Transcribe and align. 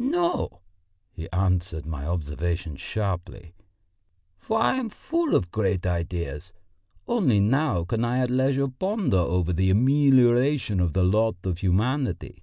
"No!" 0.00 0.62
he 1.12 1.30
answered 1.30 1.86
my 1.86 2.04
observation 2.04 2.74
sharply, 2.74 3.54
"for 4.36 4.58
I 4.60 4.74
am 4.74 4.88
full 4.88 5.36
of 5.36 5.52
great 5.52 5.86
ideas, 5.86 6.52
only 7.06 7.38
now 7.38 7.84
can 7.84 8.04
I 8.04 8.18
at 8.18 8.28
leisure 8.28 8.66
ponder 8.66 9.18
over 9.18 9.52
the 9.52 9.70
amelioration 9.70 10.80
of 10.80 10.94
the 10.94 11.04
lot 11.04 11.36
of 11.44 11.58
humanity. 11.58 12.42